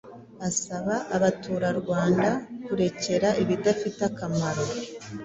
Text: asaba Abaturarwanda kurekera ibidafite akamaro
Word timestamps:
asaba 0.49 0.93
Abaturarwanda 1.15 2.29
kurekera 2.65 3.29
ibidafite 3.41 3.99
akamaro 4.09 4.65